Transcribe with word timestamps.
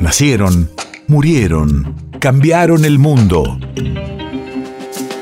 Nacieron, 0.00 0.70
murieron, 1.08 1.94
cambiaron 2.20 2.86
el 2.86 2.98
mundo. 2.98 3.60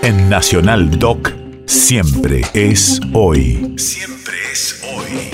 En 0.02 0.28
Nacional 0.31 1.00
Doc, 1.00 1.33
siempre 1.67 2.42
es 2.54 3.00
hoy. 3.12 3.75
Siempre 3.76 4.34
es 4.52 4.80
hoy. 4.94 5.30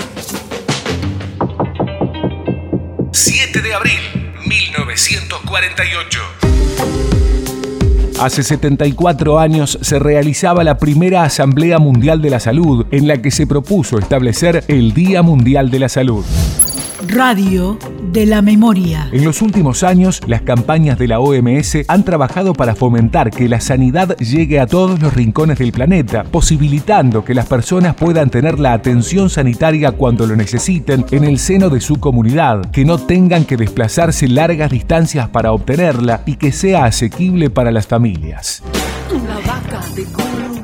7 3.11 3.61
de 3.61 3.73
abril, 3.75 3.99
1948. 4.47 6.19
Hace 8.19 8.41
74 8.41 9.37
años 9.39 9.77
se 9.79 9.99
realizaba 9.99 10.63
la 10.63 10.79
primera 10.79 11.23
Asamblea 11.23 11.77
Mundial 11.77 12.19
de 12.23 12.31
la 12.31 12.39
Salud 12.39 12.87
en 12.89 13.07
la 13.07 13.21
que 13.21 13.29
se 13.29 13.45
propuso 13.45 13.99
establecer 13.99 14.63
el 14.67 14.95
Día 14.95 15.21
Mundial 15.21 15.69
de 15.69 15.79
la 15.79 15.89
Salud. 15.89 16.25
Radio 17.07 17.77
de 18.11 18.25
la 18.25 18.41
Memoria. 18.41 19.09
En 19.11 19.25
los 19.25 19.41
últimos 19.41 19.83
años, 19.83 20.21
las 20.27 20.41
campañas 20.41 20.97
de 20.97 21.07
la 21.07 21.19
OMS 21.19 21.77
han 21.87 22.03
trabajado 22.03 22.53
para 22.53 22.75
fomentar 22.75 23.31
que 23.31 23.49
la 23.49 23.59
sanidad 23.59 24.15
llegue 24.17 24.59
a 24.59 24.67
todos 24.67 25.01
los 25.01 25.13
rincones 25.13 25.59
del 25.59 25.71
planeta, 25.71 26.23
posibilitando 26.23 27.25
que 27.25 27.33
las 27.33 27.47
personas 27.47 27.95
puedan 27.95 28.29
tener 28.29 28.59
la 28.59 28.73
atención 28.73 29.29
sanitaria 29.29 29.91
cuando 29.91 30.25
lo 30.25 30.35
necesiten 30.35 31.05
en 31.11 31.25
el 31.25 31.39
seno 31.39 31.69
de 31.69 31.81
su 31.81 31.97
comunidad, 31.97 32.71
que 32.71 32.85
no 32.85 32.97
tengan 32.97 33.45
que 33.45 33.57
desplazarse 33.57 34.27
largas 34.27 34.71
distancias 34.71 35.27
para 35.29 35.51
obtenerla 35.51 36.23
y 36.25 36.35
que 36.37 36.51
sea 36.51 36.85
asequible 36.85 37.49
para 37.49 37.71
las 37.71 37.87
familias. 37.87 38.63
La 39.11 39.35
vaca 39.39 39.81
de 39.95 40.03
Curubú 40.05 40.61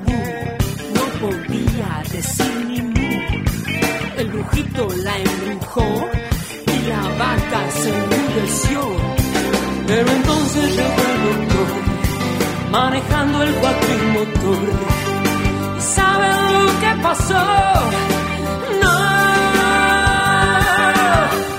no 0.96 1.28
podía 1.28 2.04
decir 2.12 2.66
ni 2.68 2.82
mu. 2.82 3.51
El 4.22 4.28
brujito 4.28 4.88
la 5.04 5.18
embrujó 5.18 6.08
y 6.68 6.88
la 6.88 7.02
vaca 7.18 7.72
se 7.72 7.90
enmudeció. 7.90 8.82
Pero 9.88 10.12
entonces 10.12 10.76
llegó 10.76 11.04
el 11.12 11.48
doctor 11.48 11.68
manejando 12.72 13.42
el 13.42 13.56
cuatrimotor. 13.56 14.60
¿Y 15.76 15.82
saben 15.82 16.54
lo 16.54 16.80
que 16.82 17.02
pasó? 17.02 17.46
No, 18.84 19.00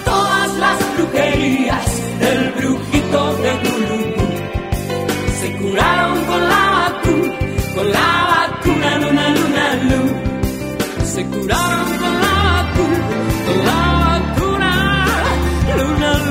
todas 0.05 0.51
las 0.59 0.97
brujerías 0.97 1.87
del 2.21 2.53
brujito 2.53 3.37
de 3.39 3.53
Curubú 3.59 4.27
se 5.41 5.53
curaron 5.57 6.25
con 6.27 6.49
la 6.49 6.71
vacuna, 6.79 7.35
con 7.75 7.91
la 7.91 8.11
vacuna, 8.37 8.99
luna, 8.99 9.29
luna, 9.31 9.75
luna. 9.83 11.05
Se 11.05 11.27
curaron 11.27 11.99
con 11.99 12.22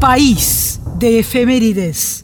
País 0.00 0.80
de 0.96 1.18
efemérides. 1.18 2.17